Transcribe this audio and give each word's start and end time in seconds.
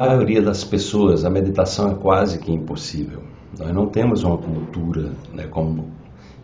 A 0.00 0.06
maioria 0.06 0.40
das 0.40 0.62
pessoas, 0.62 1.24
a 1.24 1.28
meditação 1.28 1.90
é 1.90 1.94
quase 1.96 2.38
que 2.38 2.52
impossível. 2.52 3.20
Nós 3.58 3.74
não 3.74 3.88
temos 3.88 4.22
uma 4.22 4.38
cultura, 4.38 5.10
né, 5.34 5.48
como 5.48 5.90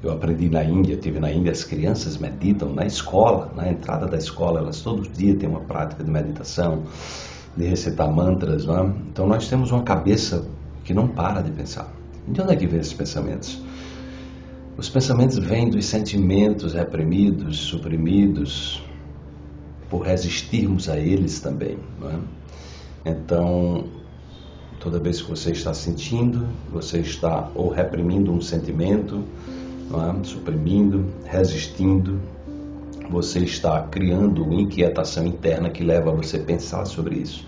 eu 0.03 0.11
aprendi 0.11 0.49
na 0.49 0.65
Índia, 0.65 0.97
tive 0.97 1.21
na 1.21 1.31
Índia, 1.31 1.53
as 1.53 1.63
crianças 1.63 2.19
meditam 2.19 2.75
na 2.75 2.85
escola, 2.85 3.53
na 3.55 3.71
entrada 3.71 4.09
da 4.09 4.17
escola, 4.17 4.59
elas 4.59 4.81
todos 4.81 5.07
os 5.07 5.17
dias 5.17 5.39
têm 5.39 5.49
uma 5.49 5.61
prática 5.61 6.03
de 6.03 6.11
meditação, 6.11 6.83
de 7.57 7.65
recitar 7.65 8.11
mantras. 8.11 8.67
Não 8.67 8.77
é? 8.77 8.93
Então 9.13 9.25
nós 9.25 9.49
temos 9.49 9.71
uma 9.71 9.85
cabeça 9.85 10.45
que 10.83 10.93
não 10.93 11.07
para 11.07 11.41
de 11.41 11.53
pensar. 11.53 11.89
De 12.27 12.41
onde 12.41 12.55
é 12.55 12.57
que 12.57 12.67
vem 12.67 12.81
esses 12.81 12.93
pensamentos? 12.93 13.63
Os 14.77 14.89
pensamentos 14.89 15.39
vêm 15.39 15.71
dos 15.71 15.87
sentimentos 15.87 16.73
reprimidos, 16.73 17.57
suprimidos, 17.59 18.83
por 19.89 20.01
resistirmos 20.01 20.89
a 20.89 20.99
eles 20.99 21.39
também. 21.39 21.79
Não 22.01 22.11
é? 22.11 22.19
Então, 23.05 23.85
toda 24.81 24.99
vez 24.99 25.21
que 25.21 25.29
você 25.29 25.51
está 25.51 25.75
sentindo, 25.75 26.49
você 26.73 27.01
está 27.01 27.51
ou 27.55 27.69
reprimindo 27.69 28.33
um 28.33 28.41
sentimento, 28.41 29.23
é? 29.93 30.25
suprimindo, 30.25 31.07
resistindo, 31.25 32.21
você 33.11 33.41
está 33.41 33.83
criando 33.83 34.43
uma 34.43 34.61
inquietação 34.61 35.27
interna 35.27 35.69
que 35.69 35.85
leva 35.85 36.11
a 36.11 36.15
você 36.15 36.39
pensar 36.39 36.87
sobre 36.87 37.17
isso. 37.17 37.47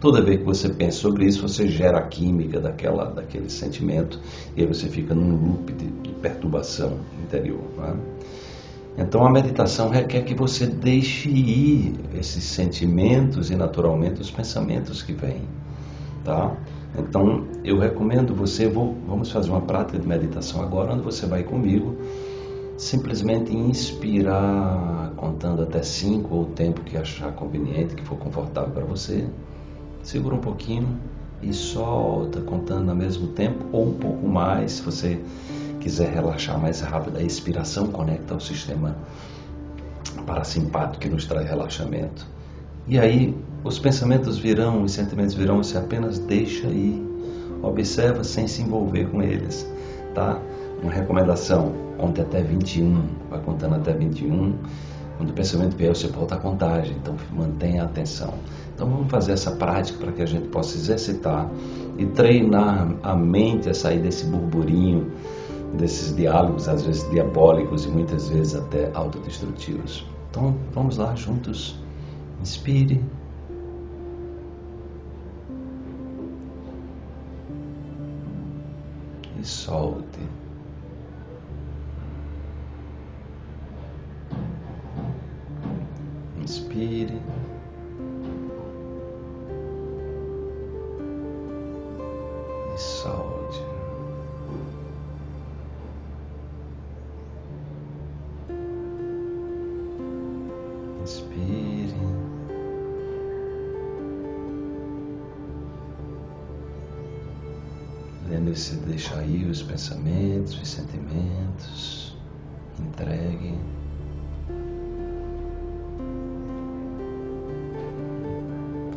Toda 0.00 0.20
vez 0.20 0.38
que 0.40 0.44
você 0.44 0.68
pensa 0.68 0.98
sobre 0.98 1.24
isso, 1.24 1.40
você 1.40 1.66
gera 1.68 1.98
a 1.98 2.02
química 2.02 2.60
daquela, 2.60 3.06
daquele 3.06 3.48
sentimento 3.48 4.20
e 4.54 4.60
aí 4.60 4.66
você 4.66 4.88
fica 4.88 5.14
num 5.14 5.36
loop 5.36 5.72
de, 5.72 5.86
de 5.86 6.10
perturbação 6.20 6.98
interior. 7.22 7.64
É? 7.78 8.15
Então 8.98 9.26
a 9.26 9.30
meditação 9.30 9.90
requer 9.90 10.22
que 10.22 10.34
você 10.34 10.66
deixe 10.66 11.28
ir 11.28 11.94
esses 12.14 12.44
sentimentos 12.44 13.50
e 13.50 13.56
naturalmente 13.56 14.20
os 14.20 14.30
pensamentos 14.30 15.02
que 15.02 15.12
vêm. 15.12 15.42
Tá? 16.24 16.56
Então 16.98 17.46
eu 17.62 17.78
recomendo 17.78 18.34
você, 18.34 18.66
vou, 18.66 18.96
vamos 19.06 19.30
fazer 19.30 19.50
uma 19.50 19.60
prática 19.60 19.98
de 19.98 20.08
meditação 20.08 20.62
agora, 20.62 20.92
onde 20.92 21.02
você 21.02 21.26
vai 21.26 21.42
comigo 21.42 21.96
simplesmente 22.76 23.56
inspirar 23.56 25.12
contando 25.16 25.62
até 25.62 25.82
cinco 25.82 26.34
ou 26.34 26.42
o 26.42 26.46
tempo 26.46 26.82
que 26.82 26.96
achar 26.96 27.32
conveniente, 27.32 27.94
que 27.94 28.04
for 28.04 28.18
confortável 28.18 28.70
para 28.70 28.84
você 28.84 29.26
segura 30.02 30.34
um 30.34 30.40
pouquinho 30.40 30.98
e 31.42 31.52
solta, 31.52 32.40
contando 32.40 32.90
ao 32.90 32.96
mesmo 32.96 33.28
tempo 33.28 33.64
ou 33.72 33.88
um 33.88 33.94
pouco 33.94 34.26
mais, 34.26 34.72
se 34.72 34.82
você 34.82 35.20
quiser 35.86 36.12
relaxar 36.12 36.60
mais 36.60 36.80
rápido. 36.80 37.16
A 37.16 37.22
expiração 37.22 37.86
conecta 37.86 38.34
ao 38.34 38.40
sistema 38.40 38.96
parasimpático 40.26 40.98
que 40.98 41.08
nos 41.08 41.26
traz 41.26 41.48
relaxamento. 41.48 42.26
E 42.88 42.98
aí 42.98 43.36
os 43.62 43.78
pensamentos 43.78 44.36
virão, 44.36 44.82
os 44.82 44.90
sentimentos 44.90 45.34
virão, 45.34 45.62
você 45.62 45.78
apenas 45.78 46.18
deixa 46.18 46.66
ir, 46.66 47.00
observa 47.62 48.24
sem 48.24 48.48
se 48.48 48.62
envolver 48.62 49.04
com 49.10 49.22
eles, 49.22 49.64
tá? 50.12 50.40
Uma 50.82 50.92
recomendação, 50.92 51.72
conte 51.98 52.20
até 52.20 52.42
21, 52.42 53.04
vai 53.30 53.40
contando 53.40 53.76
até 53.76 53.92
21 53.92 54.54
quando 55.16 55.30
o 55.30 55.32
pensamento 55.32 55.76
vier, 55.76 55.94
você 55.94 56.08
volta 56.08 56.34
a 56.34 56.38
contagem, 56.38 56.94
então 57.00 57.14
mantenha 57.32 57.82
a 57.82 57.86
atenção. 57.86 58.34
Então 58.74 58.88
vamos 58.88 59.10
fazer 59.10 59.32
essa 59.32 59.52
prática 59.52 59.98
para 59.98 60.12
que 60.12 60.20
a 60.20 60.26
gente 60.26 60.48
possa 60.48 60.76
exercitar 60.76 61.48
e 61.96 62.04
treinar 62.04 62.94
a 63.02 63.16
mente 63.16 63.70
a 63.70 63.74
sair 63.74 63.98
desse 63.98 64.26
burburinho, 64.26 65.10
desses 65.74 66.14
diálogos, 66.14 66.68
às 66.68 66.82
vezes 66.82 67.08
diabólicos 67.10 67.84
e 67.84 67.88
muitas 67.88 68.28
vezes 68.28 68.54
até 68.54 68.90
autodestrutivos. 68.94 70.06
Então 70.30 70.56
vamos 70.72 70.96
lá 70.98 71.14
juntos. 71.14 71.78
Inspire. 72.40 73.02
E 79.38 79.44
solte. 79.44 80.20
Inspire. 86.38 87.20
E 92.74 92.78
solte. 92.78 93.35
Inspire. 101.06 101.94
Lembre-se 108.28 108.74
de 108.74 108.86
deixar 108.86 109.24
ir 109.24 109.48
os 109.48 109.62
pensamentos, 109.62 110.60
os 110.60 110.68
sentimentos. 110.68 112.16
Entregue. 112.80 113.56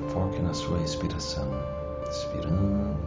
Foque 0.07 0.41
na 0.41 0.53
sua 0.55 0.79
respiração. 0.79 1.47
Inspirando. 2.09 2.97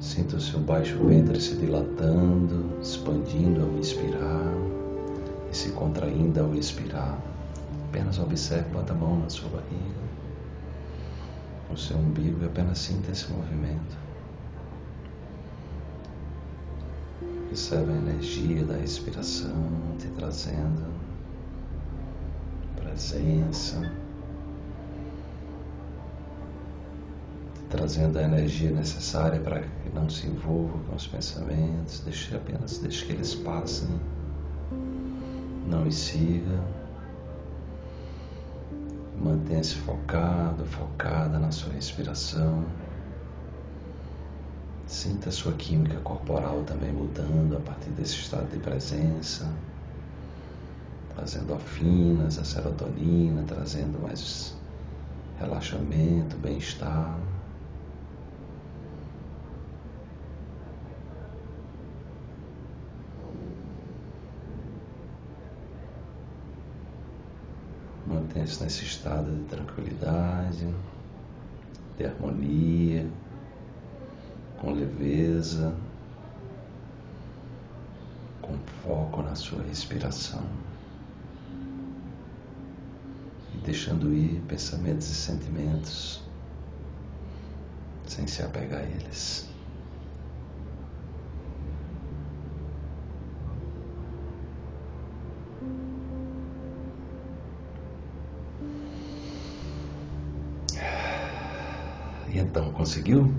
Sinta 0.00 0.36
o 0.36 0.40
seu 0.40 0.60
baixo 0.60 0.96
ventre 1.04 1.38
se 1.38 1.54
dilatando, 1.56 2.80
expandindo 2.80 3.62
ao 3.62 3.78
inspirar 3.78 4.17
se 5.58 5.70
contraindo 5.70 6.38
ao 6.40 6.54
expirar. 6.54 7.18
Apenas 7.88 8.16
observe, 8.20 8.70
bota 8.70 8.92
a 8.92 8.96
mão 8.96 9.18
na 9.18 9.28
sua 9.28 9.48
barriga, 9.48 10.00
no 11.68 11.76
seu 11.76 11.96
umbigo 11.96 12.44
e 12.44 12.46
apenas 12.46 12.78
sinta 12.78 13.10
esse 13.10 13.28
movimento. 13.32 13.98
Observe 17.48 17.90
a 17.90 17.96
energia 17.96 18.64
da 18.64 18.76
respiração 18.76 19.50
te 19.98 20.06
trazendo 20.10 20.86
presença, 22.76 23.90
trazendo 27.68 28.16
a 28.16 28.22
energia 28.22 28.70
necessária 28.70 29.40
para 29.40 29.62
que 29.62 29.90
não 29.92 30.08
se 30.08 30.28
envolva 30.28 30.78
com 30.86 30.94
os 30.94 31.08
pensamentos, 31.08 32.00
deixe 32.04 32.36
apenas 32.36 32.78
deixe 32.78 33.04
que 33.04 33.12
eles 33.12 33.34
passem, 33.34 33.88
não 35.68 35.86
os 35.86 35.94
siga. 35.94 36.60
Mantenha-se 39.20 39.74
focado, 39.76 40.64
focada 40.64 41.38
na 41.38 41.50
sua 41.50 41.72
respiração. 41.72 42.64
Sinta 44.86 45.28
a 45.28 45.32
sua 45.32 45.52
química 45.52 45.98
corporal 46.00 46.62
também 46.64 46.92
mudando 46.92 47.56
a 47.56 47.60
partir 47.60 47.90
desse 47.90 48.14
estado 48.14 48.48
de 48.50 48.58
presença 48.58 49.48
trazendo 51.18 51.52
afinas, 51.52 52.38
a 52.38 52.44
serotonina, 52.44 53.42
trazendo 53.42 54.00
mais 54.00 54.56
relaxamento, 55.40 56.36
bem-estar. 56.36 57.18
Mantenha-se 68.38 68.62
nesse 68.62 68.84
estado 68.84 69.34
de 69.34 69.44
tranquilidade, 69.46 70.72
de 71.96 72.04
harmonia, 72.04 73.04
com 74.60 74.70
leveza, 74.70 75.74
com 78.40 78.56
foco 78.84 79.22
na 79.22 79.34
sua 79.34 79.60
respiração 79.64 80.44
deixando 83.64 84.14
ir 84.14 84.40
pensamentos 84.48 85.10
e 85.10 85.14
sentimentos 85.14 86.22
sem 88.06 88.26
se 88.26 88.42
apegar 88.42 88.80
a 88.80 88.84
eles. 88.84 89.46
E 102.32 102.38
então, 102.38 102.70
conseguiu? 102.72 103.32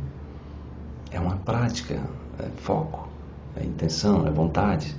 É 1.11 1.19
uma 1.19 1.37
prática, 1.37 2.01
é 2.39 2.49
foco, 2.57 3.07
é 3.55 3.63
intenção, 3.63 4.27
é 4.27 4.31
vontade. 4.31 4.95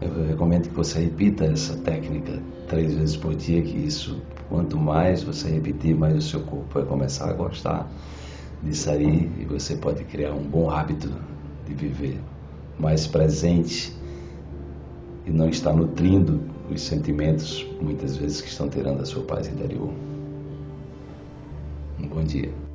Eu 0.00 0.26
recomendo 0.26 0.68
que 0.68 0.74
você 0.74 1.00
repita 1.00 1.44
essa 1.44 1.76
técnica 1.76 2.40
três 2.68 2.94
vezes 2.94 3.16
por 3.16 3.34
dia, 3.34 3.62
que 3.62 3.76
isso, 3.76 4.20
quanto 4.48 4.76
mais 4.76 5.22
você 5.22 5.50
repetir, 5.50 5.96
mais 5.96 6.16
o 6.16 6.22
seu 6.22 6.40
corpo 6.40 6.66
vai 6.74 6.84
começar 6.84 7.28
a 7.28 7.32
gostar 7.32 7.90
disso 8.62 8.90
aí 8.90 9.30
e 9.38 9.44
você 9.44 9.76
pode 9.76 10.04
criar 10.04 10.32
um 10.32 10.42
bom 10.42 10.70
hábito 10.70 11.10
de 11.66 11.74
viver 11.74 12.20
mais 12.78 13.06
presente 13.06 13.96
e 15.26 15.30
não 15.30 15.48
estar 15.48 15.72
nutrindo 15.72 16.40
os 16.70 16.80
sentimentos, 16.82 17.66
muitas 17.80 18.16
vezes, 18.16 18.40
que 18.40 18.48
estão 18.48 18.68
tirando 18.68 19.00
a 19.00 19.04
sua 19.04 19.24
paz 19.24 19.48
interior. 19.48 19.90
Um 21.98 22.08
bom 22.08 22.22
dia. 22.24 22.67